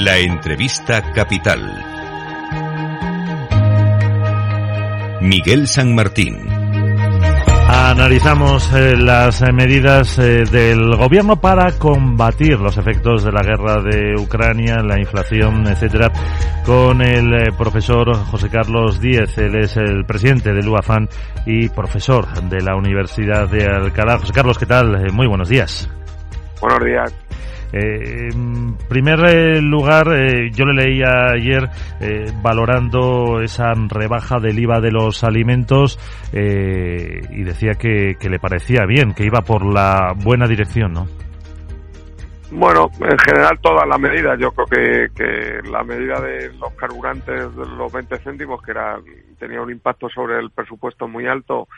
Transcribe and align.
La 0.00 0.16
entrevista 0.16 1.02
capital. 1.12 1.58
Miguel 5.20 5.66
San 5.66 5.92
Martín. 5.92 6.48
Analizamos 7.68 8.72
eh, 8.74 8.96
las 8.96 9.42
eh, 9.42 9.52
medidas 9.52 10.16
eh, 10.20 10.44
del 10.44 10.94
gobierno 10.96 11.40
para 11.40 11.72
combatir 11.72 12.60
los 12.60 12.78
efectos 12.78 13.24
de 13.24 13.32
la 13.32 13.42
guerra 13.42 13.82
de 13.82 14.14
Ucrania, 14.16 14.76
la 14.84 15.00
inflación, 15.00 15.66
etcétera, 15.66 16.12
con 16.64 17.02
el 17.02 17.52
profesor 17.56 18.14
José 18.14 18.48
Carlos 18.50 19.00
Díez. 19.00 19.36
Él 19.36 19.56
es 19.56 19.76
el 19.76 20.04
presidente 20.04 20.52
del 20.52 20.68
UAFAN 20.68 21.08
y 21.44 21.70
profesor 21.70 22.40
de 22.42 22.62
la 22.62 22.76
Universidad 22.76 23.48
de 23.48 23.66
Alcalá. 23.66 24.18
José 24.18 24.32
Carlos, 24.32 24.58
¿qué 24.58 24.66
tal? 24.66 25.12
muy 25.12 25.26
buenos 25.26 25.48
días. 25.48 25.90
Buenos 26.60 26.84
días. 26.84 27.12
Eh, 27.72 28.30
en 28.32 28.76
primer 28.88 29.20
eh, 29.26 29.60
lugar, 29.60 30.08
eh, 30.12 30.50
yo 30.52 30.64
le 30.64 30.84
leía 30.84 31.32
ayer 31.32 31.68
valorando 32.42 33.40
esa 33.42 33.72
rebaja 33.88 34.38
del 34.38 34.58
IVA 34.58 34.80
de 34.80 34.90
los 34.90 35.24
alimentos 35.24 35.98
y 36.32 37.42
decía 37.42 37.72
que, 37.74 38.14
que 38.18 38.28
le 38.28 38.38
parecía 38.38 38.86
bien, 38.86 39.12
que 39.12 39.24
iba 39.24 39.40
por 39.42 39.66
la 39.66 40.14
buena 40.16 40.46
dirección, 40.46 40.92
¿no? 40.92 41.27
Bueno, 42.50 42.90
en 43.00 43.18
general 43.18 43.58
todas 43.60 43.86
las 43.86 44.00
medidas. 44.00 44.38
Yo 44.38 44.52
creo 44.52 44.66
que, 44.66 45.08
que 45.14 45.68
la 45.68 45.84
medida 45.84 46.20
de 46.20 46.52
los 46.54 46.72
carburantes 46.74 47.54
de 47.54 47.66
los 47.66 47.92
20 47.92 48.18
céntimos, 48.18 48.62
que 48.62 48.70
era 48.70 48.98
tenía 49.38 49.62
un 49.62 49.70
impacto 49.70 50.08
sobre 50.08 50.38
el 50.38 50.50
presupuesto 50.50 51.06
muy 51.06 51.26
alto, 51.26 51.68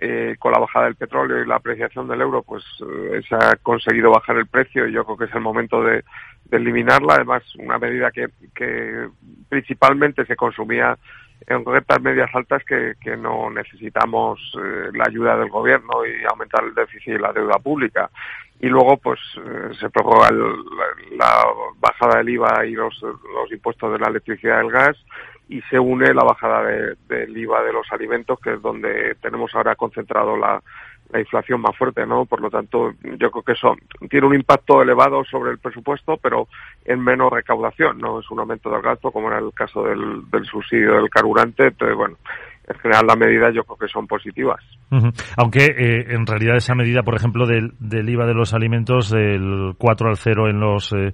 eh, 0.00 0.36
con 0.38 0.52
la 0.52 0.60
bajada 0.60 0.86
del 0.86 0.94
petróleo 0.94 1.42
y 1.42 1.46
la 1.46 1.56
apreciación 1.56 2.06
del 2.06 2.20
euro, 2.20 2.42
pues 2.42 2.62
eh, 2.80 3.20
se 3.28 3.34
ha 3.34 3.56
conseguido 3.56 4.10
bajar 4.12 4.36
el 4.36 4.46
precio 4.46 4.86
y 4.86 4.92
yo 4.92 5.04
creo 5.04 5.16
que 5.16 5.24
es 5.24 5.34
el 5.34 5.40
momento 5.40 5.82
de, 5.82 6.04
eliminarla. 6.50 7.14
Además, 7.14 7.42
una 7.58 7.78
medida 7.78 8.10
que, 8.10 8.28
que 8.54 9.08
principalmente 9.48 10.24
se 10.26 10.36
consumía 10.36 10.98
en 11.46 11.64
rentas 11.64 12.00
medias 12.00 12.30
altas 12.34 12.62
que, 12.64 12.94
que 13.00 13.16
no 13.16 13.50
necesitamos 13.50 14.38
eh, 14.58 14.90
la 14.92 15.04
ayuda 15.06 15.36
del 15.36 15.48
gobierno 15.48 16.04
y 16.04 16.24
aumentar 16.24 16.64
el 16.64 16.74
déficit 16.74 17.14
y 17.14 17.18
la 17.18 17.32
deuda 17.32 17.58
pública. 17.58 18.10
Y 18.60 18.68
luego, 18.68 18.98
pues, 18.98 19.18
eh, 19.38 19.70
se 19.78 19.88
prorroga 19.88 20.30
la, 20.30 21.44
bajada 21.78 22.18
del 22.18 22.28
IVA 22.28 22.66
y 22.66 22.72
los, 22.72 23.00
los 23.02 23.50
impuestos 23.50 23.92
de 23.92 23.98
la 23.98 24.08
electricidad 24.08 24.62
y 24.62 24.66
el 24.66 24.72
gas 24.72 24.96
y 25.48 25.60
se 25.62 25.80
une 25.80 26.14
la 26.14 26.22
bajada 26.22 26.62
del 26.62 27.36
IVA 27.36 27.64
de 27.64 27.72
los 27.72 27.90
alimentos, 27.90 28.38
que 28.38 28.52
es 28.54 28.62
donde 28.62 29.16
tenemos 29.16 29.52
ahora 29.54 29.74
concentrado 29.74 30.36
la, 30.36 30.62
la 31.12 31.20
inflación 31.20 31.60
más 31.60 31.76
fuerte, 31.76 32.06
¿no? 32.06 32.24
Por 32.24 32.40
lo 32.40 32.50
tanto, 32.50 32.92
yo 33.02 33.30
creo 33.30 33.42
que 33.42 33.52
eso 33.52 33.76
tiene 34.08 34.26
un 34.26 34.34
impacto 34.34 34.82
elevado 34.82 35.24
sobre 35.24 35.50
el 35.50 35.58
presupuesto, 35.58 36.16
pero 36.16 36.48
en 36.84 37.02
menos 37.02 37.32
recaudación, 37.32 37.98
no 37.98 38.20
es 38.20 38.30
un 38.30 38.40
aumento 38.40 38.70
del 38.70 38.82
gasto 38.82 39.10
como 39.10 39.28
era 39.28 39.38
el 39.38 39.52
caso 39.52 39.82
del, 39.84 40.28
del 40.30 40.44
subsidio 40.44 40.94
del 40.94 41.10
carburante. 41.10 41.66
Entonces, 41.66 41.96
bueno, 41.96 42.16
en 42.66 42.78
general 42.78 43.06
las 43.06 43.18
medidas 43.18 43.54
yo 43.54 43.64
creo 43.64 43.76
que 43.76 43.88
son 43.88 44.06
positivas. 44.06 44.60
Aunque 45.36 45.64
eh, 45.66 46.14
en 46.14 46.26
realidad 46.26 46.56
esa 46.56 46.74
medida, 46.74 47.02
por 47.02 47.14
ejemplo, 47.14 47.46
del, 47.46 47.72
IVA 47.80 48.26
de 48.26 48.34
los 48.34 48.54
alimentos, 48.54 49.10
del 49.10 49.74
4 49.78 50.08
al 50.08 50.16
0 50.16 50.50
en 50.50 50.60
los 50.60 50.92
eh, 50.92 51.12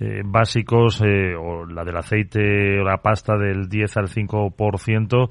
eh, 0.00 0.22
básicos, 0.24 1.00
o 1.02 1.66
la 1.66 1.84
del 1.84 1.96
aceite 1.96 2.80
o 2.80 2.84
la 2.84 2.98
pasta 2.98 3.36
del 3.36 3.68
10 3.68 3.96
al 3.96 4.08
5%, 4.08 5.30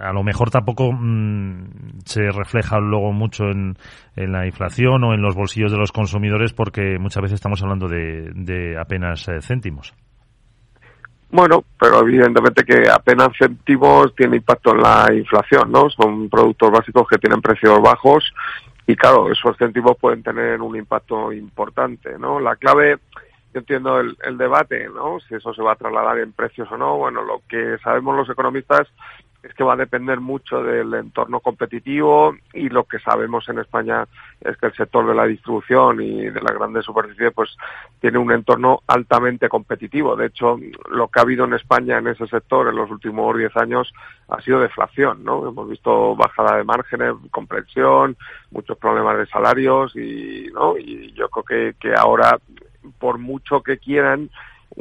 a 0.00 0.12
lo 0.12 0.22
mejor 0.22 0.50
tampoco 0.50 0.92
mm, 0.92 2.00
se 2.04 2.30
refleja 2.30 2.78
luego 2.78 3.12
mucho 3.12 3.44
en, 3.44 3.76
en, 4.16 4.32
la 4.32 4.46
inflación 4.46 5.04
o 5.04 5.14
en 5.14 5.22
los 5.22 5.34
bolsillos 5.34 5.72
de 5.72 5.78
los 5.78 5.92
consumidores 5.92 6.52
porque 6.52 6.98
muchas 6.98 7.22
veces 7.22 7.36
estamos 7.36 7.62
hablando 7.62 7.88
de, 7.88 8.30
de 8.34 8.78
apenas 8.78 9.26
céntimos. 9.40 9.94
Bueno, 11.34 11.64
pero 11.80 11.98
evidentemente 11.98 12.62
que 12.62 12.88
apenas 12.88 13.30
céntimos 13.36 14.14
tiene 14.14 14.36
impacto 14.36 14.70
en 14.70 14.82
la 14.82 15.12
inflación, 15.12 15.72
¿no? 15.72 15.90
Son 15.90 16.30
productos 16.30 16.70
básicos 16.70 17.08
que 17.08 17.18
tienen 17.18 17.42
precios 17.42 17.82
bajos 17.82 18.32
y 18.86 18.94
claro, 18.94 19.28
esos 19.32 19.56
céntimos 19.56 19.96
pueden 19.96 20.22
tener 20.22 20.60
un 20.60 20.76
impacto 20.76 21.32
importante, 21.32 22.16
¿no? 22.20 22.38
La 22.38 22.54
clave, 22.54 22.98
yo 23.52 23.58
entiendo 23.58 23.98
el, 23.98 24.16
el 24.22 24.38
debate, 24.38 24.88
¿no? 24.88 25.18
Si 25.28 25.34
eso 25.34 25.52
se 25.52 25.60
va 25.60 25.72
a 25.72 25.76
trasladar 25.76 26.20
en 26.20 26.30
precios 26.30 26.70
o 26.70 26.78
no. 26.78 26.98
Bueno, 26.98 27.24
lo 27.24 27.42
que 27.48 27.78
sabemos 27.82 28.16
los 28.16 28.30
economistas 28.30 28.86
es 29.44 29.52
que 29.54 29.64
va 29.64 29.74
a 29.74 29.76
depender 29.76 30.20
mucho 30.20 30.62
del 30.62 30.94
entorno 30.94 31.40
competitivo 31.40 32.34
y 32.54 32.70
lo 32.70 32.84
que 32.84 32.98
sabemos 32.98 33.46
en 33.48 33.58
España 33.58 34.06
es 34.40 34.56
que 34.56 34.66
el 34.66 34.74
sector 34.74 35.06
de 35.06 35.14
la 35.14 35.26
distribución 35.26 36.00
y 36.00 36.22
de 36.22 36.40
la 36.40 36.52
grandes 36.52 36.84
superficies 36.86 37.32
pues 37.34 37.56
tiene 38.00 38.18
un 38.18 38.32
entorno 38.32 38.80
altamente 38.86 39.48
competitivo. 39.48 40.16
De 40.16 40.26
hecho, 40.26 40.58
lo 40.90 41.08
que 41.08 41.18
ha 41.18 41.22
habido 41.22 41.44
en 41.44 41.54
España 41.54 41.98
en 41.98 42.08
ese 42.08 42.26
sector 42.26 42.68
en 42.68 42.76
los 42.76 42.90
últimos 42.90 43.36
10 43.36 43.56
años 43.56 43.92
ha 44.28 44.40
sido 44.40 44.60
deflación, 44.60 45.22
¿no? 45.24 45.46
Hemos 45.46 45.68
visto 45.68 46.16
bajada 46.16 46.56
de 46.56 46.64
márgenes, 46.64 47.14
comprensión, 47.30 48.16
muchos 48.50 48.78
problemas 48.78 49.18
de 49.18 49.26
salarios 49.26 49.94
y, 49.94 50.48
¿no? 50.54 50.78
Y 50.78 51.12
yo 51.12 51.28
creo 51.28 51.44
que, 51.44 51.74
que 51.78 51.94
ahora, 51.94 52.38
por 52.98 53.18
mucho 53.18 53.62
que 53.62 53.76
quieran, 53.76 54.30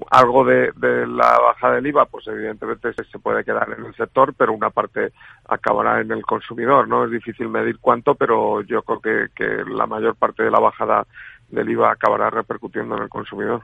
algo 0.09 0.43
de, 0.45 0.71
la 1.07 1.39
bajada 1.39 1.75
del 1.75 1.87
IVA, 1.87 2.05
pues 2.05 2.27
evidentemente 2.27 2.93
se, 2.93 3.19
puede 3.19 3.43
quedar 3.43 3.69
en 3.77 3.85
el 3.85 3.95
sector, 3.95 4.33
pero 4.33 4.53
una 4.53 4.69
parte 4.69 5.13
acabará 5.47 6.01
en 6.01 6.11
el 6.11 6.23
consumidor, 6.23 6.87
¿no? 6.87 7.05
Es 7.05 7.11
difícil 7.11 7.49
medir 7.49 7.77
cuánto, 7.79 8.15
pero 8.15 8.61
yo 8.61 8.81
creo 8.81 8.99
que, 8.99 9.27
que 9.35 9.63
la 9.69 9.85
mayor 9.85 10.15
parte 10.15 10.43
de 10.43 10.51
la 10.51 10.59
bajada 10.59 11.05
del 11.49 11.69
IVA 11.69 11.91
acabará 11.91 12.29
repercutiendo 12.29 12.97
en 12.97 13.03
el 13.03 13.09
consumidor 13.09 13.63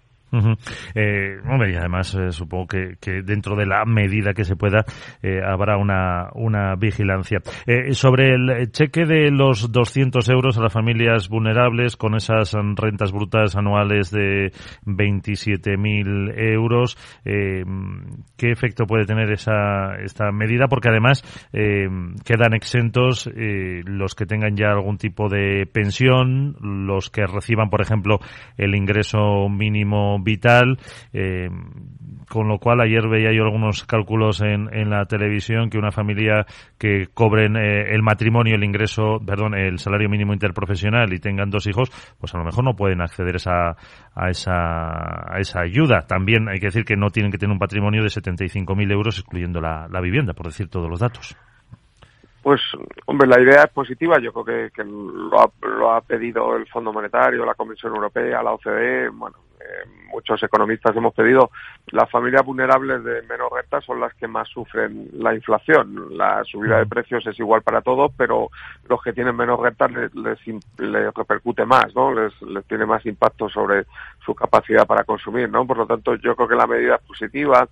eh, 0.95 1.37
hombre, 1.47 1.73
y 1.73 1.75
además 1.75 2.15
eh, 2.15 2.31
supongo 2.31 2.67
que, 2.67 2.95
que, 2.99 3.21
dentro 3.23 3.55
de 3.55 3.65
la 3.65 3.83
medida 3.85 4.33
que 4.33 4.43
se 4.43 4.55
pueda 4.55 4.85
eh, 5.21 5.41
habrá 5.43 5.77
una, 5.77 6.29
una 6.33 6.75
vigilancia. 6.75 7.39
Eh, 7.65 7.93
sobre 7.93 8.35
el 8.35 8.71
cheque 8.71 9.05
de 9.05 9.31
los 9.31 9.71
200 9.71 10.27
euros 10.29 10.57
a 10.57 10.61
las 10.61 10.73
familias 10.73 11.29
vulnerables 11.29 11.97
con 11.97 12.15
esas 12.15 12.53
rentas 12.75 13.11
brutas 13.11 13.55
anuales 13.55 14.11
de 14.11 14.51
27.000 14.85 16.33
euros, 16.53 16.97
¿qué 17.23 18.51
efecto 18.51 18.85
puede 18.85 19.05
tener 19.05 19.31
esa, 19.31 19.95
esta 20.03 20.31
medida? 20.31 20.67
Porque 20.67 20.89
además 20.89 21.23
quedan 21.51 22.53
exentos 22.53 23.29
los 23.35 24.15
que 24.15 24.25
tengan 24.25 24.55
ya 24.55 24.71
algún 24.71 24.97
tipo 24.97 25.29
de 25.29 25.65
pensión, 25.71 26.55
los 26.61 27.09
que 27.09 27.25
reciban, 27.25 27.69
por 27.69 27.81
ejemplo, 27.81 28.19
el 28.57 28.75
ingreso 28.75 29.49
mínimo 29.49 30.18
vital. 30.23 30.77
Eh, 31.13 31.49
con 32.29 32.47
lo 32.47 32.59
cual 32.59 32.79
ayer 32.79 33.07
veía 33.09 33.33
yo 33.33 33.43
algunos 33.43 33.83
cálculos 33.85 34.41
en, 34.41 34.73
en 34.73 34.89
la 34.91 35.05
televisión 35.05 35.69
que 35.69 35.79
una 35.79 35.91
familia 35.91 36.45
que 36.77 37.07
cobren 37.13 37.57
eh, 37.57 37.93
el 37.93 38.03
matrimonio, 38.03 38.55
el 38.55 38.63
ingreso, 38.63 39.19
perdón, 39.25 39.55
el 39.55 39.79
salario 39.79 40.09
mínimo 40.09 40.33
interprofesional 40.33 41.11
y 41.11 41.19
tengan 41.19 41.49
dos 41.49 41.65
hijos, 41.67 41.89
pues 42.19 42.33
a 42.35 42.37
lo 42.37 42.45
mejor 42.45 42.63
no 42.63 42.75
pueden 42.75 43.01
acceder 43.01 43.35
esa, 43.35 43.75
a, 44.13 44.29
esa, 44.29 45.33
a 45.33 45.39
esa 45.39 45.61
ayuda. 45.61 46.05
También 46.07 46.47
hay 46.47 46.59
que 46.59 46.67
decir 46.67 46.85
que 46.85 46.95
no 46.95 47.09
tienen 47.09 47.31
que 47.31 47.39
tener 47.39 47.51
un 47.51 47.59
patrimonio 47.59 48.03
de 48.03 48.09
75.000 48.09 48.91
euros, 48.91 49.17
excluyendo 49.17 49.59
la, 49.59 49.87
la 49.89 49.99
vivienda, 49.99 50.33
por 50.33 50.45
decir 50.45 50.69
todos 50.69 50.89
los 50.89 50.99
datos. 50.99 51.35
Pues, 52.41 52.61
hombre, 53.05 53.27
la 53.27 53.41
idea 53.41 53.63
es 53.63 53.71
positiva. 53.71 54.17
Yo 54.19 54.31
creo 54.31 54.71
que, 54.71 54.83
lo, 54.83 55.41
ha, 55.41 55.51
lo, 55.61 55.91
ha, 55.91 56.01
pedido 56.01 56.55
el 56.55 56.67
Fondo 56.67 56.93
Monetario, 56.93 57.45
la 57.45 57.55
Comisión 57.55 57.93
Europea, 57.93 58.41
la 58.41 58.53
OCDE. 58.53 59.09
Bueno, 59.09 59.37
eh, 59.59 59.89
muchos 60.11 60.41
economistas 60.41 60.95
hemos 60.95 61.13
pedido. 61.13 61.51
Las 61.87 62.09
familias 62.09 62.45
vulnerables 62.45 63.03
de 63.03 63.21
menos 63.23 63.51
renta 63.51 63.81
son 63.81 63.99
las 63.99 64.13
que 64.13 64.27
más 64.27 64.47
sufren 64.47 65.09
la 65.13 65.35
inflación. 65.35 66.17
La 66.17 66.43
subida 66.45 66.77
de 66.79 66.85
precios 66.85 67.27
es 67.27 67.37
igual 67.39 67.61
para 67.61 67.81
todos, 67.81 68.11
pero 68.17 68.49
los 68.87 69.01
que 69.01 69.11
tienen 69.11 69.35
menos 69.35 69.59
rentas 69.59 69.91
les, 69.91 70.15
les, 70.15 70.39
les 70.77 71.13
repercute 71.13 71.65
más, 71.65 71.93
¿no? 71.93 72.13
Les, 72.13 72.41
les, 72.41 72.65
tiene 72.65 72.85
más 72.85 73.05
impacto 73.05 73.49
sobre 73.49 73.85
su 74.25 74.33
capacidad 74.33 74.87
para 74.87 75.03
consumir, 75.03 75.49
¿no? 75.49 75.67
Por 75.67 75.77
lo 75.77 75.85
tanto, 75.85 76.15
yo 76.15 76.35
creo 76.37 76.47
que 76.47 76.55
la 76.55 76.67
medida 76.67 76.95
es 76.95 77.01
positiva 77.01 77.67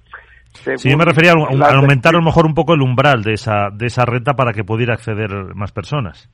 Sí, 0.63 0.89
yo 0.89 0.98
me 0.98 1.06
refería 1.06 1.31
a, 1.31 1.75
aumentar 1.75 2.15
a 2.15 2.18
lo 2.18 2.24
mejor 2.24 2.45
un 2.45 2.54
poco 2.54 2.74
el 2.74 2.81
umbral 2.81 3.24
de 3.24 3.33
esa, 3.33 3.69
de 3.71 3.88
esa 3.88 4.06
renta 4.06 4.33
para 4.33 4.54
que 4.54 4.63
pudiera 4.63 4.94
acceder 4.94 5.56
más 5.56 5.71
personas. 5.71 6.30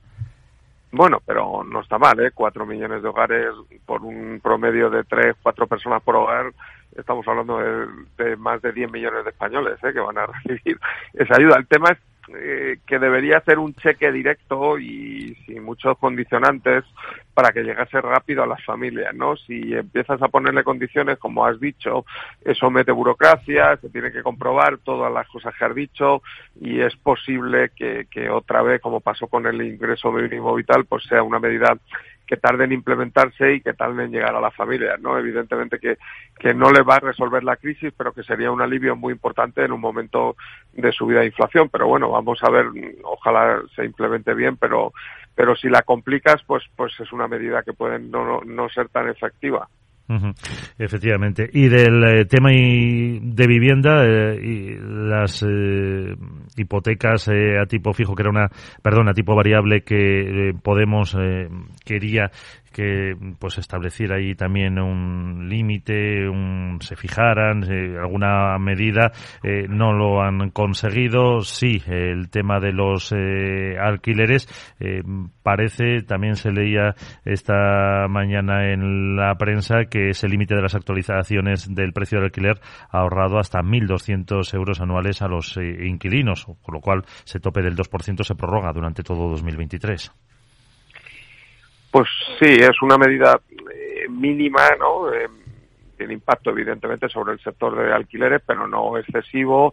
Bueno, 0.92 1.18
pero 1.26 1.64
no 1.64 1.80
está 1.80 1.98
mal, 1.98 2.18
¿eh? 2.20 2.30
Cuatro 2.32 2.64
millones 2.64 3.02
de 3.02 3.08
hogares 3.08 3.48
por 3.84 4.02
un 4.02 4.40
promedio 4.40 4.90
de 4.90 5.02
tres, 5.02 5.34
cuatro 5.42 5.66
personas 5.66 6.00
por 6.02 6.14
hogar. 6.14 6.52
Estamos 6.96 7.26
hablando 7.26 7.58
de, 7.58 7.86
de 8.16 8.36
más 8.36 8.62
de 8.62 8.70
10 8.70 8.92
millones 8.92 9.24
de 9.24 9.30
españoles 9.30 9.76
¿eh? 9.82 9.92
que 9.92 9.98
van 9.98 10.18
a 10.18 10.26
recibir 10.44 10.78
esa 11.14 11.34
ayuda. 11.36 11.56
El 11.56 11.66
tema 11.66 11.88
es 11.90 11.98
eh, 12.36 12.78
que 12.86 12.98
debería 12.98 13.40
ser 13.40 13.58
un 13.58 13.74
cheque 13.74 14.10
directo 14.10 14.78
y 14.78 15.34
sin 15.46 15.62
muchos 15.62 15.98
condicionantes 15.98 16.84
para 17.34 17.52
que 17.52 17.62
llegase 17.62 18.00
rápido 18.00 18.42
a 18.42 18.46
las 18.46 18.64
familias, 18.64 19.14
¿no? 19.14 19.36
Si 19.36 19.74
empiezas 19.74 20.22
a 20.22 20.28
ponerle 20.28 20.62
condiciones, 20.64 21.18
como 21.18 21.44
has 21.44 21.58
dicho, 21.60 22.06
eso 22.44 22.70
mete 22.70 22.92
burocracia, 22.92 23.76
se 23.78 23.90
tiene 23.90 24.12
que 24.12 24.22
comprobar 24.22 24.78
todas 24.78 25.12
las 25.12 25.28
cosas 25.28 25.54
que 25.58 25.64
has 25.64 25.74
dicho 25.74 26.22
y 26.60 26.80
es 26.80 26.94
posible 26.96 27.70
que, 27.74 28.06
que 28.10 28.30
otra 28.30 28.62
vez, 28.62 28.80
como 28.80 29.00
pasó 29.00 29.26
con 29.26 29.46
el 29.46 29.60
ingreso 29.60 30.12
mínimo 30.12 30.54
vital, 30.54 30.84
pues 30.84 31.04
sea 31.04 31.22
una 31.22 31.40
medida 31.40 31.76
que 32.26 32.36
tarde 32.36 32.64
en 32.64 32.72
implementarse 32.72 33.54
y 33.54 33.60
que 33.60 33.74
tarde 33.74 34.04
en 34.04 34.10
llegar 34.10 34.34
a 34.34 34.40
las 34.40 34.54
familias, 34.54 35.00
¿no? 35.00 35.18
Evidentemente 35.18 35.78
que, 35.78 35.98
que 36.38 36.54
no 36.54 36.70
le 36.70 36.82
va 36.82 36.96
a 36.96 37.00
resolver 37.00 37.44
la 37.44 37.56
crisis, 37.56 37.92
pero 37.96 38.12
que 38.12 38.22
sería 38.22 38.50
un 38.50 38.62
alivio 38.62 38.96
muy 38.96 39.12
importante 39.12 39.64
en 39.64 39.72
un 39.72 39.80
momento 39.80 40.36
de 40.72 40.92
subida 40.92 41.20
de 41.20 41.26
inflación. 41.26 41.68
Pero 41.68 41.86
bueno, 41.86 42.10
vamos 42.10 42.38
a 42.42 42.50
ver, 42.50 42.66
ojalá 43.02 43.60
se 43.74 43.84
implemente 43.84 44.34
bien, 44.34 44.56
pero, 44.56 44.92
pero 45.34 45.54
si 45.56 45.68
la 45.68 45.82
complicas, 45.82 46.42
pues, 46.46 46.64
pues 46.76 46.92
es 47.00 47.12
una 47.12 47.28
medida 47.28 47.62
que 47.62 47.72
puede 47.72 47.98
no, 47.98 48.40
no 48.40 48.68
ser 48.68 48.88
tan 48.88 49.08
efectiva. 49.08 49.68
Efectivamente. 50.78 51.48
Y 51.52 51.68
del 51.68 52.04
eh, 52.04 52.24
tema 52.26 52.50
de 52.50 53.46
vivienda 53.46 54.04
eh, 54.04 54.38
y 54.42 54.76
las 54.78 55.42
eh, 55.42 56.14
hipotecas 56.56 57.28
a 57.28 57.66
tipo 57.66 57.92
fijo, 57.92 58.14
que 58.14 58.22
era 58.22 58.30
una, 58.30 58.48
perdón, 58.82 59.08
a 59.08 59.14
tipo 59.14 59.34
variable 59.34 59.82
que 59.82 60.52
Podemos 60.62 61.16
quería 61.84 62.30
que 62.74 63.14
pues 63.38 63.56
estableciera 63.56 64.16
ahí 64.16 64.34
también 64.34 64.78
un 64.78 65.48
límite, 65.48 66.28
un, 66.28 66.78
se 66.80 66.96
fijaran 66.96 67.62
eh, 67.62 67.96
alguna 67.98 68.58
medida, 68.58 69.12
eh, 69.42 69.66
no 69.68 69.92
lo 69.92 70.20
han 70.20 70.50
conseguido. 70.50 71.40
Sí, 71.42 71.80
el 71.86 72.28
tema 72.30 72.58
de 72.58 72.72
los 72.72 73.12
eh, 73.12 73.78
alquileres 73.80 74.48
parece, 75.42 76.02
también 76.02 76.34
se 76.34 76.50
leía 76.50 76.94
esta 77.24 78.08
mañana 78.08 78.72
en 78.72 79.14
la 79.16 79.36
prensa 79.36 79.84
que 79.88 80.10
ese 80.10 80.28
límite 80.28 80.56
de 80.56 80.62
las 80.62 80.74
actualizaciones 80.74 81.72
del 81.72 81.92
precio 81.92 82.18
del 82.18 82.26
alquiler 82.26 82.60
ha 82.90 82.98
ahorrado 82.98 83.38
hasta 83.38 83.60
1.200 83.60 84.52
euros 84.54 84.80
anuales 84.80 85.22
a 85.22 85.28
los 85.28 85.56
inquilinos, 85.56 86.43
con 86.62 86.74
lo 86.74 86.80
cual 86.80 87.04
ese 87.24 87.40
tope 87.40 87.62
del 87.62 87.76
2% 87.76 88.24
se 88.24 88.34
prorroga 88.34 88.72
durante 88.72 89.02
todo 89.02 89.28
2023. 89.30 90.12
Pues 91.90 92.08
sí, 92.40 92.56
es 92.58 92.82
una 92.82 92.98
medida 92.98 93.40
eh, 93.72 94.08
mínima, 94.08 94.70
¿no? 94.78 95.12
Eh, 95.12 95.28
tiene 95.96 96.14
impacto 96.14 96.50
evidentemente 96.50 97.08
sobre 97.08 97.34
el 97.34 97.40
sector 97.40 97.76
de 97.76 97.92
alquileres, 97.92 98.42
pero 98.44 98.66
no 98.66 98.98
excesivo 98.98 99.72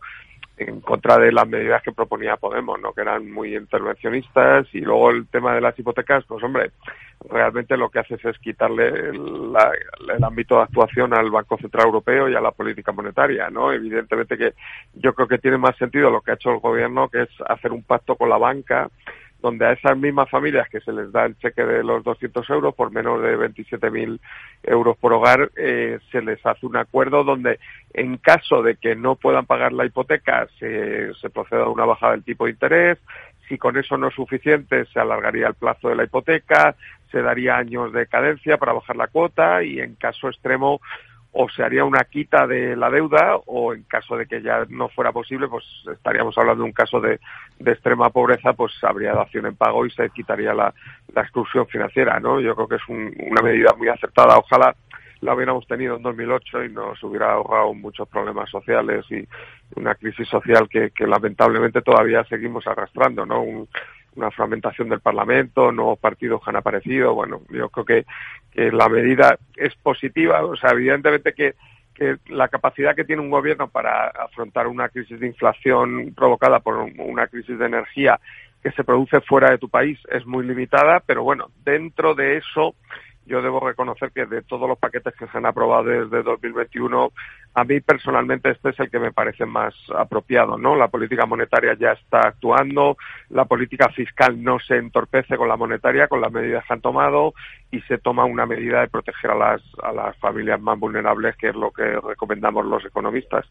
en 0.67 0.81
contra 0.81 1.17
de 1.17 1.31
las 1.31 1.47
medidas 1.47 1.81
que 1.83 1.91
proponía 1.91 2.37
Podemos, 2.37 2.79
¿no? 2.79 2.93
Que 2.93 3.01
eran 3.01 3.29
muy 3.31 3.55
intervencionistas 3.55 4.67
y 4.73 4.81
luego 4.81 5.11
el 5.11 5.27
tema 5.27 5.55
de 5.55 5.61
las 5.61 5.77
hipotecas, 5.77 6.23
pues 6.25 6.43
hombre, 6.43 6.71
realmente 7.29 7.77
lo 7.77 7.89
que 7.89 7.99
hace 7.99 8.15
es 8.15 8.39
quitarle 8.39 8.87
el, 8.87 9.53
el 10.15 10.23
ámbito 10.23 10.55
de 10.55 10.63
actuación 10.63 11.13
al 11.13 11.29
Banco 11.29 11.57
Central 11.57 11.87
Europeo 11.87 12.29
y 12.29 12.35
a 12.35 12.41
la 12.41 12.51
política 12.51 12.91
monetaria, 12.91 13.49
¿no? 13.49 13.71
Evidentemente 13.71 14.37
que 14.37 14.53
yo 14.93 15.13
creo 15.13 15.27
que 15.27 15.37
tiene 15.37 15.57
más 15.57 15.75
sentido 15.77 16.09
lo 16.09 16.21
que 16.21 16.31
ha 16.31 16.35
hecho 16.35 16.51
el 16.51 16.59
gobierno, 16.59 17.09
que 17.09 17.23
es 17.23 17.29
hacer 17.47 17.71
un 17.71 17.83
pacto 17.83 18.15
con 18.15 18.29
la 18.29 18.37
banca 18.37 18.89
donde 19.41 19.65
a 19.65 19.73
esas 19.73 19.97
mismas 19.97 20.29
familias 20.29 20.69
que 20.69 20.81
se 20.81 20.91
les 20.91 21.11
da 21.11 21.25
el 21.25 21.37
cheque 21.37 21.63
de 21.63 21.83
los 21.83 22.03
200 22.03 22.49
euros 22.49 22.75
por 22.75 22.91
menos 22.91 23.21
de 23.21 23.37
27.000 23.37 24.19
euros 24.63 24.97
por 24.97 25.13
hogar, 25.13 25.51
eh, 25.55 25.99
se 26.11 26.21
les 26.21 26.45
hace 26.45 26.65
un 26.65 26.77
acuerdo 26.77 27.23
donde 27.23 27.59
en 27.93 28.17
caso 28.17 28.61
de 28.61 28.75
que 28.75 28.95
no 28.95 29.15
puedan 29.15 29.45
pagar 29.45 29.73
la 29.73 29.85
hipoteca 29.85 30.47
se, 30.59 31.13
se 31.15 31.29
proceda 31.29 31.63
a 31.63 31.69
una 31.69 31.85
bajada 31.85 32.13
del 32.13 32.23
tipo 32.23 32.45
de 32.45 32.51
interés, 32.51 32.97
si 33.49 33.57
con 33.57 33.77
eso 33.77 33.97
no 33.97 34.07
es 34.07 34.13
suficiente 34.13 34.85
se 34.85 34.99
alargaría 34.99 35.47
el 35.47 35.55
plazo 35.55 35.89
de 35.89 35.95
la 35.95 36.03
hipoteca, 36.05 36.75
se 37.11 37.21
daría 37.21 37.57
años 37.57 37.91
de 37.91 38.07
cadencia 38.07 38.57
para 38.57 38.73
bajar 38.73 38.95
la 38.95 39.07
cuota 39.07 39.63
y 39.63 39.79
en 39.79 39.95
caso 39.95 40.29
extremo 40.29 40.79
o 41.33 41.47
se 41.49 41.63
haría 41.63 41.85
una 41.85 42.03
quita 42.03 42.45
de 42.45 42.75
la 42.75 42.89
deuda 42.89 43.37
o 43.45 43.73
en 43.73 43.83
caso 43.83 44.17
de 44.17 44.25
que 44.25 44.41
ya 44.41 44.65
no 44.69 44.89
fuera 44.89 45.11
posible, 45.11 45.47
pues 45.47 45.63
estaríamos 45.91 46.37
hablando 46.37 46.63
de 46.63 46.69
un 46.69 46.73
caso 46.73 46.99
de, 46.99 47.19
de 47.59 47.71
extrema 47.71 48.09
pobreza, 48.09 48.53
pues 48.53 48.73
habría 48.83 49.13
dación 49.13 49.45
en 49.45 49.55
pago 49.55 49.85
y 49.85 49.91
se 49.91 50.09
quitaría 50.09 50.53
la, 50.53 50.73
la 51.13 51.21
exclusión 51.21 51.67
financiera, 51.67 52.19
¿no? 52.19 52.41
Yo 52.41 52.55
creo 52.55 52.67
que 52.67 52.75
es 52.75 52.87
una 52.87 53.41
medida 53.41 53.73
muy 53.77 53.87
acertada. 53.87 54.37
Ojalá 54.37 54.75
la 55.21 55.35
hubiéramos 55.35 55.65
tenido 55.67 55.95
en 55.95 56.01
2008 56.01 56.65
y 56.65 56.69
nos 56.69 57.01
hubiera 57.03 57.33
ahorrado 57.33 57.73
muchos 57.73 58.07
problemas 58.09 58.49
sociales 58.49 59.05
y 59.09 59.25
una 59.75 59.95
crisis 59.95 60.27
social 60.27 60.67
que, 60.67 60.89
que 60.91 61.07
lamentablemente 61.07 61.81
todavía 61.81 62.23
seguimos 62.25 62.67
arrastrando, 62.67 63.25
¿no? 63.25 63.41
Un, 63.41 63.69
una 64.15 64.31
fragmentación 64.31 64.89
del 64.89 64.99
Parlamento, 64.99 65.71
nuevos 65.71 65.99
partidos 65.99 66.43
que 66.43 66.49
han 66.49 66.57
aparecido. 66.57 67.13
Bueno, 67.13 67.41
yo 67.49 67.69
creo 67.69 67.85
que, 67.85 68.05
que 68.51 68.71
la 68.71 68.89
medida 68.89 69.37
es 69.55 69.75
positiva. 69.75 70.43
O 70.43 70.55
sea, 70.55 70.71
evidentemente 70.71 71.33
que, 71.33 71.55
que 71.93 72.17
la 72.27 72.47
capacidad 72.47 72.95
que 72.95 73.05
tiene 73.05 73.21
un 73.21 73.29
gobierno 73.29 73.69
para 73.69 74.07
afrontar 74.07 74.67
una 74.67 74.89
crisis 74.89 75.19
de 75.19 75.27
inflación 75.27 76.13
provocada 76.15 76.59
por 76.59 76.75
una 76.75 77.27
crisis 77.27 77.57
de 77.57 77.65
energía 77.65 78.19
que 78.61 78.71
se 78.71 78.83
produce 78.83 79.21
fuera 79.21 79.49
de 79.49 79.57
tu 79.57 79.69
país 79.69 79.99
es 80.09 80.25
muy 80.25 80.45
limitada, 80.45 81.01
pero 81.05 81.23
bueno, 81.23 81.49
dentro 81.63 82.13
de 82.13 82.37
eso 82.37 82.75
yo 83.25 83.41
debo 83.41 83.59
reconocer 83.59 84.11
que 84.11 84.25
de 84.25 84.41
todos 84.41 84.67
los 84.67 84.77
paquetes 84.77 85.13
que 85.15 85.27
se 85.27 85.37
han 85.37 85.45
aprobado 85.45 85.83
desde 85.83 86.23
2021, 86.23 87.11
a 87.53 87.63
mí 87.63 87.81
personalmente 87.81 88.51
este 88.51 88.69
es 88.69 88.79
el 88.79 88.89
que 88.89 88.99
me 88.99 89.11
parece 89.11 89.45
más 89.45 89.73
apropiado, 89.97 90.57
¿no? 90.57 90.75
La 90.75 90.87
política 90.87 91.25
monetaria 91.25 91.75
ya 91.79 91.91
está 91.91 92.19
actuando, 92.19 92.97
la 93.29 93.45
política 93.45 93.89
fiscal 93.89 94.41
no 94.41 94.59
se 94.59 94.77
entorpece 94.77 95.35
con 95.35 95.47
la 95.47 95.57
monetaria, 95.57 96.07
con 96.07 96.21
las 96.21 96.31
medidas 96.31 96.63
que 96.65 96.73
han 96.73 96.81
tomado 96.81 97.33
y 97.71 97.81
se 97.81 97.97
toma 97.97 98.25
una 98.25 98.45
medida 98.45 98.81
de 98.81 98.87
proteger 98.87 99.31
a 99.31 99.35
las, 99.35 99.61
a 99.83 99.91
las 99.91 100.17
familias 100.17 100.61
más 100.61 100.79
vulnerables, 100.79 101.35
que 101.37 101.49
es 101.49 101.55
lo 101.55 101.71
que 101.71 101.83
recomendamos 101.83 102.65
los 102.65 102.85
economistas. 102.85 103.45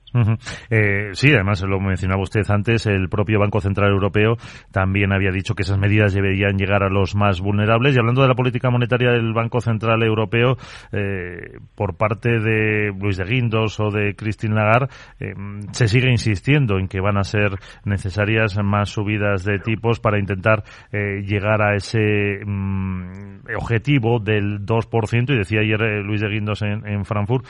eh, 0.71 1.11
sí, 1.13 1.33
además 1.33 1.63
lo 1.63 1.81
mencionaba 1.81 2.23
usted 2.23 2.43
antes, 2.49 2.87
el 2.87 3.09
propio 3.09 3.39
Banco 3.39 3.61
Central 3.61 3.91
Europeo 3.91 4.37
también 4.73 5.13
había 5.13 5.31
dicho 5.31 5.55
que 5.55 5.63
esas 5.63 5.79
medidas 5.79 6.15
deberían 6.15 6.57
llegar 6.57 6.83
a 6.83 6.89
los 6.89 7.15
más 7.15 7.41
vulnerables. 7.41 7.97
Y 7.97 7.99
hablando 7.99 8.23
de 8.23 8.29
la 8.29 8.35
política 8.35 8.71
monetaria 8.71 9.11
del 9.11 9.33
Banco 9.33 9.61
Central 9.61 10.03
Europeo, 10.03 10.57
eh, 10.93 11.59
por 11.75 11.97
parte 11.97 12.39
de 12.39 12.93
Luis 12.99 13.17
de 13.17 13.25
Guindos 13.25 13.81
o 13.81 13.90
de 13.91 14.15
Christine 14.15 14.55
Lagarde, 14.55 14.89
eh, 15.19 15.35
se 15.73 15.89
sigue 15.89 16.11
insistiendo 16.11 16.79
en 16.79 16.89
que 16.89 17.01
van 17.01 17.17
a 17.17 17.25
ser 17.25 17.53
necesarias 17.85 18.57
más 18.63 18.91
subidas 18.91 19.45
de 19.45 19.59
tipos 19.59 20.01
para 20.01 20.19
intentar 20.19 20.63
eh, 20.93 21.23
llegar 21.25 21.63
a 21.63 21.75
ese 21.75 22.45
mm, 22.45 23.47
objetivo 23.57 24.19
del 24.19 24.65
2%. 24.65 25.31
Y 25.33 25.39
decía 25.39 25.61
ayer 25.61 25.83
eh, 25.83 26.03
Luis 26.03 26.21
de 26.21 26.29
Guindos 26.29 26.63
en, 26.63 27.05
Frankfurt 27.05 27.47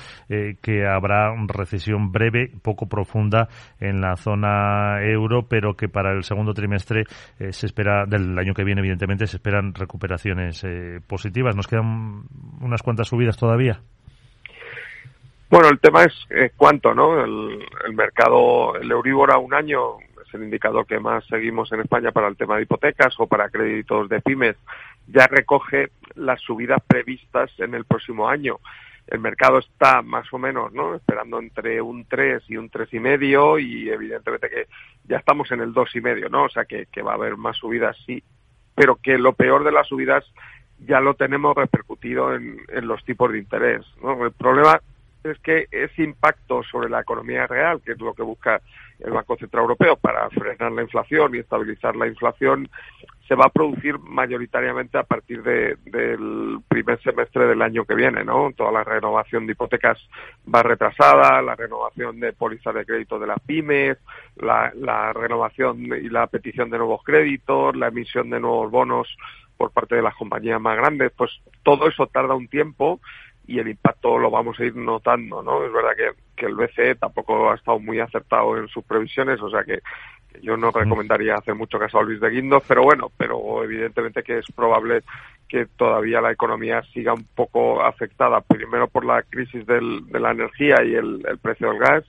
que 0.63 0.87
habrá 0.87 1.35
recesión 1.47 2.13
breve, 2.13 2.51
poco 2.63 2.89
profunda 2.89 3.49
en 3.81 4.01
la 4.01 4.17
zona 4.17 5.03
euro, 5.03 5.47
pero 5.49 5.75
que 5.75 5.89
para 5.89 6.13
el 6.13 6.23
segundo 6.23 6.55
trimestre 6.55 7.05
se 7.51 7.67
espera, 7.67 8.07
del 8.07 8.39
año 8.39 8.55
que 8.55 8.65
viene, 8.65 8.81
evidentemente, 8.81 9.27
se 9.27 9.37
esperan 9.37 9.75
recuperaciones 9.75 10.65
positivas. 11.07 11.57
Nos 11.57 11.67
quedan 11.67 12.23
unas 12.61 12.83
cuantas 12.83 13.09
subidas 13.09 13.37
todavía. 13.37 13.81
Bueno, 15.51 15.69
el 15.69 15.81
tema 15.81 16.05
es 16.05 16.53
cuánto, 16.57 16.95
¿no? 16.95 17.25
El, 17.25 17.67
el, 17.85 17.93
mercado, 17.93 18.77
el 18.77 18.89
Euribor 18.89 19.33
a 19.33 19.39
un 19.39 19.53
año 19.53 19.99
es 19.99 20.33
el 20.33 20.45
indicador 20.45 20.87
que 20.87 21.01
más 21.01 21.27
seguimos 21.27 21.73
en 21.73 21.81
España 21.81 22.13
para 22.13 22.29
el 22.29 22.37
tema 22.37 22.57
de 22.57 22.63
hipotecas 22.63 23.19
o 23.19 23.27
para 23.27 23.51
créditos 23.51 24.09
de 24.09 24.21
pymes, 24.21 24.55
ya 25.09 25.27
recoge 25.27 25.89
las 26.15 26.41
subidas 26.41 26.81
previstas 26.87 27.51
en 27.59 27.75
el 27.75 27.85
próximo 27.85 28.29
año. 28.29 28.61
El 29.09 29.19
mercado 29.19 29.59
está 29.59 30.03
más 30.03 30.33
o 30.33 30.39
menos, 30.39 30.73
¿no? 30.73 30.95
Esperando 30.95 31.41
entre 31.41 31.83
un 31.83 32.05
3 32.05 32.45
y 32.49 32.57
un 32.57 32.71
tres 32.71 32.95
y 32.95 33.01
medio 33.01 33.59
y 33.59 33.89
evidentemente 33.91 34.49
que 34.49 34.69
ya 35.09 35.17
estamos 35.17 35.51
en 35.51 35.63
el 35.63 35.73
dos 35.73 35.97
y 35.97 36.01
medio, 36.01 36.29
¿no? 36.29 36.45
O 36.45 36.49
sea 36.49 36.65
que, 36.65 36.87
que 36.87 37.03
va 37.03 37.11
a 37.11 37.17
haber 37.17 37.37
más 37.37 37.57
subidas, 37.57 37.97
sí, 38.07 38.23
pero 38.77 39.01
que 39.03 39.19
lo 39.19 39.33
peor 39.33 39.65
de 39.65 39.73
las 39.73 39.89
subidas 39.89 40.25
ya 40.79 41.01
lo 41.01 41.15
tenemos 41.15 41.57
repercutido 41.57 42.37
en, 42.37 42.59
en 42.69 42.87
los 42.87 43.05
tipos 43.05 43.33
de 43.33 43.39
interés, 43.39 43.85
¿no? 44.01 44.25
El 44.25 44.31
problema 44.31 44.81
es 45.25 45.39
que 45.41 45.67
ese 45.71 46.03
impacto 46.03 46.63
sobre 46.63 46.89
la 46.89 47.01
economía 47.01 47.47
real, 47.47 47.81
que 47.85 47.93
es 47.93 48.01
lo 48.01 48.15
que 48.15 48.23
busca 48.23 48.61
el 48.99 49.13
Banco 49.13 49.37
Central 49.37 49.63
Europeo 49.63 49.97
para 49.97 50.29
frenar 50.31 50.73
la 50.73 50.83
inflación 50.83 51.35
y 51.35 51.39
estabilizar 51.39 51.97
la 51.97 52.07
inflación, 52.07 52.69
se 53.27 53.35
va 53.35 53.47
a 53.47 53.51
producir 53.51 53.99
mayoritariamente 53.99 54.99
a 54.99 55.05
partir 55.05 55.43
de, 55.43 55.77
del 55.85 56.59
primer 56.67 57.01
semestre 57.01 57.47
del 57.47 57.63
año 57.63 57.85
que 57.85 57.95
viene, 57.95 58.25
¿no? 58.25 58.51
Toda 58.57 58.73
la 58.73 58.83
renovación 58.83 59.47
de 59.47 59.53
hipotecas 59.53 59.99
va 60.53 60.63
retrasada, 60.65 61.41
la 61.41 61.55
renovación 61.55 62.19
de 62.19 62.33
pólizas 62.33 62.75
de 62.75 62.85
crédito 62.85 63.19
de 63.19 63.29
las 63.29 63.39
pymes, 63.41 63.99
la, 64.37 64.73
la 64.75 65.13
renovación 65.13 65.79
y 65.79 66.09
la 66.09 66.27
petición 66.27 66.71
de 66.71 66.79
nuevos 66.79 67.05
créditos, 67.05 67.77
la 67.77 67.89
emisión 67.89 68.31
de 68.31 68.41
nuevos 68.41 68.71
bonos 68.71 69.09
por 69.57 69.71
parte 69.71 69.95
de 69.95 70.03
las 70.03 70.17
compañías 70.17 70.61
más 70.61 70.77
grandes, 70.77 71.13
pues 71.15 71.31
todo 71.63 71.87
eso 71.87 72.07
tarda 72.07 72.35
un 72.35 72.49
tiempo 72.49 72.99
y 73.51 73.59
el 73.59 73.69
impacto 73.69 74.17
lo 74.17 74.31
vamos 74.31 74.59
a 74.61 74.65
ir 74.65 74.77
notando, 74.77 75.43
¿no? 75.43 75.65
Es 75.65 75.73
verdad 75.73 75.91
que, 75.97 76.11
que 76.37 76.47
el 76.47 76.55
BCE 76.55 76.95
tampoco 76.95 77.51
ha 77.51 77.57
estado 77.57 77.81
muy 77.81 77.99
acertado 77.99 78.57
en 78.57 78.69
sus 78.69 78.85
previsiones, 78.85 79.43
o 79.43 79.51
sea 79.51 79.65
que, 79.65 79.81
yo 80.43 80.57
no 80.57 80.71
recomendaría 80.71 81.35
hacer 81.35 81.55
mucho 81.55 81.79
caso 81.79 81.99
a 81.99 82.03
Luis 82.03 82.21
de 82.21 82.31
Guindos, 82.31 82.63
pero 82.67 82.83
bueno, 82.83 83.11
pero 83.17 83.65
evidentemente 83.65 84.23
que 84.23 84.39
es 84.39 84.47
probable 84.55 85.03
que 85.49 85.67
todavía 85.67 86.21
la 86.21 86.31
economía 86.31 86.83
siga 86.95 87.13
un 87.13 87.27
poco 87.35 87.83
afectada, 87.83 88.41
primero 88.41 88.87
por 88.87 89.05
la 89.05 89.23
crisis 89.23 89.67
del, 89.67 90.07
de 90.07 90.21
la 90.21 90.31
energía 90.31 90.85
y 90.85 90.95
el, 90.95 91.25
el 91.29 91.39
precio 91.39 91.71
del 91.71 91.81
gas, 91.81 92.05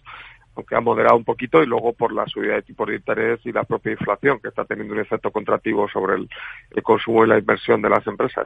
aunque 0.56 0.76
ha 0.76 0.82
moderado 0.82 1.18
un 1.18 1.24
poquito, 1.24 1.62
y 1.62 1.66
luego 1.66 1.94
por 1.94 2.14
la 2.14 2.26
subida 2.28 2.56
de 2.56 2.62
tipos 2.64 2.88
de 2.88 2.96
interés 2.96 3.40
y 3.46 3.52
la 3.52 3.64
propia 3.64 3.94
inflación, 3.94 4.40
que 4.42 4.50
está 4.50 4.66
teniendo 4.66 4.94
un 4.94 5.00
efecto 5.00 5.32
contractivo 5.32 5.88
sobre 5.90 6.16
el, 6.16 6.30
consumo 6.84 7.26
y 7.26 7.30
la 7.30 7.40
inversión 7.40 7.82
de 7.82 7.90
las 7.90 8.06
empresas. 8.08 8.46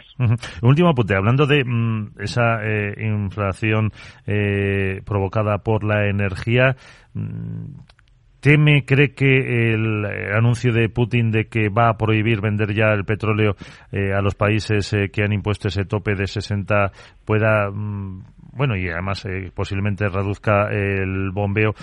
Último 0.62 0.90
apunte, 0.90 1.16
hablando 1.16 1.46
de 1.46 1.64
mm, 1.64 2.20
esa 2.20 2.64
eh, 2.64 2.94
inflación 3.00 3.92
eh, 4.28 5.02
provocada 5.06 5.60
por 5.60 5.84
la 5.84 6.08
energía, 6.08 6.76
mm, 7.14 7.66
¿Teme, 8.46 8.86
cree 8.86 9.16
que 9.16 9.74
el 9.74 10.06
anuncio 10.06 10.72
de 10.72 10.88
Putin 10.88 11.32
de 11.32 11.48
que 11.48 11.70
va 11.70 11.90
a 11.90 11.98
prohibir 11.98 12.42
vender 12.42 12.76
ya 12.76 12.94
el 12.94 13.04
petróleo 13.04 13.56
eh, 13.92 14.14
a 14.14 14.22
los 14.22 14.36
países 14.36 14.94
eh, 14.94 15.10
que 15.12 15.24
han 15.24 15.34
impuesto 15.34 15.68
ese 15.68 15.86
tope 15.86 16.14
de 16.14 16.28
60 16.28 16.92
pueda, 17.26 17.72
mm, 17.72 18.24
bueno, 18.56 18.76
y 18.76 18.90
además 18.90 19.26
eh, 19.26 19.52
posiblemente 19.54 20.08
reduzca 20.08 20.70
el 20.72 21.32
bombeo, 21.32 21.74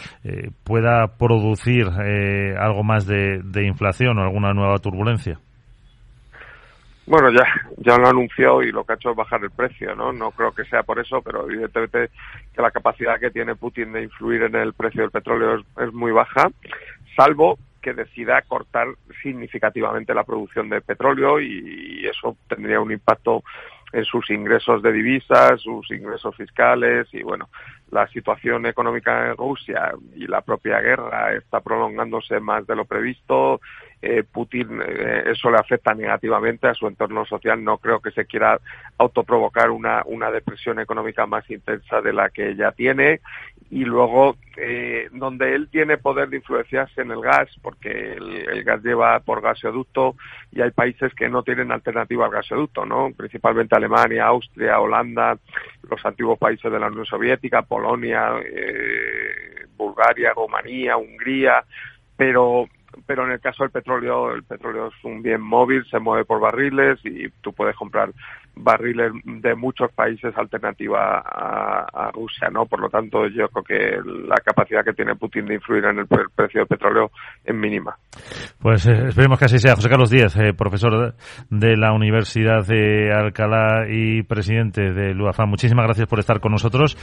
pueda 0.65 1.07
producir 1.19 1.87
algo 1.89 2.83
más 2.83 3.07
de, 3.07 3.41
de 3.45 3.67
inflación 3.67 4.19
o 4.19 4.23
alguna 4.23 4.53
nueva 4.53 4.79
turbulencia? 4.79 5.39
Bueno, 7.05 7.31
ya, 7.33 7.45
ya 7.79 7.99
lo 7.99 8.09
anunció 8.09 8.63
y 8.63 8.71
lo 8.71 8.85
que 8.85 8.93
ha 8.93 8.97
hecho 8.97 9.11
es 9.11 9.17
bajar 9.17 9.43
el 9.43 9.51
precio, 9.51 9.95
¿no? 9.97 10.13
No 10.13 10.31
creo 10.31 10.53
que 10.53 10.65
sea 10.65 10.85
por 10.85 11.01
eso, 11.01 11.21
pero 11.21 11.51
evidentemente 11.51 12.11
que 12.55 12.63
la 12.63 12.71
capacidad 12.71 13.19
que 13.19 13.31
tiene 13.31 13.57
Putin 13.57 13.93
de 13.93 14.05
influir 14.05 14.43
en 14.43 14.55
el 14.55 14.73
precio 14.73 15.03
del 15.03 15.11
petróleo 15.11 15.65
es, 15.79 15.93
muy 15.93 16.13
baja, 16.13 16.49
salvo 17.17 17.59
que 17.81 17.93
decida 17.93 18.41
cortar 18.43 18.87
significativamente 19.21 20.15
la 20.15 20.23
producción 20.23 20.69
de 20.69 20.81
petróleo 20.81 21.41
y, 21.41 22.07
eso 22.07 22.37
tendría 22.49 22.81
un 22.81 22.93
impacto 22.93 23.43
en 23.93 24.05
sus 24.05 24.31
ingresos 24.31 24.83
de 24.83 24.93
divisas, 24.93 25.61
sus 25.61 25.91
ingresos 25.91 26.35
fiscales 26.37 27.07
y 27.13 27.23
bueno, 27.23 27.49
la 27.93 28.09
situación 28.09 28.67
económica 28.67 29.29
en 29.29 29.37
Rusia 29.37 29.93
y 30.17 30.27
la 30.27 30.41
propia 30.41 30.81
guerra 30.81 31.35
está 31.35 31.61
prolongándose 31.61 32.41
más 32.41 32.67
de 32.67 32.75
lo 32.75 32.87
previsto 32.87 33.61
eh, 34.05 34.25
Putin 34.25 34.83
eh, 34.85 35.23
eso 35.27 35.49
le 35.49 35.59
afecta 35.59 35.95
negativamente 35.95 36.67
a 36.67 36.75
su 36.75 36.89
entorno 36.89 37.25
social. 37.25 37.63
No 37.63 37.79
creo 37.79 38.01
que 38.01 38.11
se 38.11 38.27
quiera 38.27 38.61
autoprovocar 38.99 39.71
una, 39.71 40.03
una 40.07 40.29
depresión 40.33 40.81
económica 40.81 41.25
más 41.25 41.49
intensa 41.49 42.01
de 42.01 42.13
la 42.13 42.29
que 42.31 42.57
ya 42.57 42.73
tiene. 42.73 43.21
Y 43.71 43.85
luego, 43.85 44.37
eh, 44.57 45.09
donde 45.13 45.55
él 45.55 45.69
tiene 45.71 45.99
poder 45.99 46.29
de 46.29 46.39
influenciarse 46.39 47.01
en 47.01 47.13
el 47.13 47.23
gas, 47.23 47.49
porque 47.63 48.15
el, 48.15 48.65
gas 48.65 48.83
lleva 48.83 49.21
por 49.21 49.41
gasoducto 49.41 50.17
y 50.51 50.61
hay 50.61 50.73
países 50.73 51.15
que 51.15 51.29
no 51.29 51.45
tienen 51.45 51.71
alternativa 51.71 52.27
al 52.27 52.33
gasoducto, 52.33 52.85
¿no? 52.85 53.13
Principalmente 53.17 53.77
Alemania, 53.77 54.27
Austria, 54.27 54.81
Holanda, 54.81 55.39
los 55.89 56.05
antiguos 56.05 56.39
países 56.39 56.71
de 56.71 56.79
la 56.79 56.89
Unión 56.89 57.07
Soviética, 57.07 57.63
Polonia, 57.63 57.82
Bulgaria, 59.77 60.33
Rumanía, 60.35 60.97
Hungría, 60.97 61.65
pero 62.17 62.69
pero 63.07 63.25
en 63.25 63.33
el 63.33 63.41
caso 63.41 63.65
del 63.65 63.71
petróleo, 63.71 64.35
el 64.35 64.43
petróleo 64.43 64.89
es 64.89 65.05
un 65.05 65.23
bien 65.23 65.41
móvil, 65.41 65.85
se 65.91 65.99
mueve 65.99 66.25
por 66.25 66.41
barriles 66.41 66.99
y 67.05 67.29
tú 67.41 67.53
puedes 67.53 67.77
comprar 67.77 68.11
barriles 68.55 69.13
de 69.25 69.55
muchos 69.55 69.91
países 69.93 70.37
alternativa 70.37 71.23
a, 71.25 72.11
Rusia, 72.13 72.49
¿no? 72.51 72.67
Por 72.67 72.81
lo 72.81 72.91
tanto, 72.91 73.27
yo 73.29 73.49
creo 73.49 73.65
que 73.65 74.11
la 74.29 74.37
capacidad 74.37 74.85
que 74.85 74.93
tiene 74.93 75.15
Putin 75.15 75.47
de 75.47 75.55
influir 75.55 75.85
en 75.87 76.01
el 76.01 76.07
precio 76.07 76.61
del 76.61 76.67
petróleo 76.67 77.11
es 77.45 77.55
mínima. 77.55 77.97
Pues 78.61 78.87
eh, 78.87 79.09
esperemos 79.09 79.39
que 79.39 79.47
así 79.47 79.59
sea. 79.59 79.75
José 79.75 79.89
Carlos 79.89 80.11
Díaz, 80.11 80.37
eh, 80.37 80.53
profesor 80.53 81.15
de 81.49 81.77
la 81.77 81.93
Universidad 81.93 82.67
de 82.67 83.13
Alcalá 83.13 83.87
y 83.89 84.23
presidente 84.25 84.93
de 84.93 85.15
LUAFA. 85.15 85.47
Muchísimas 85.47 85.87
gracias 85.87 86.07
por 86.07 86.19
estar 86.19 86.41
con 86.41 86.53
nosotros 86.53 86.97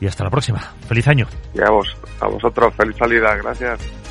y 0.00 0.06
hasta 0.06 0.24
la 0.24 0.30
próxima. 0.30 0.60
Feliz 0.86 1.08
año. 1.08 1.26
Y 1.54 1.60
a, 1.60 1.70
vos, 1.70 1.96
a 2.20 2.28
vosotros, 2.28 2.74
feliz 2.76 2.96
salida. 2.96 3.36
Gracias. 3.36 4.01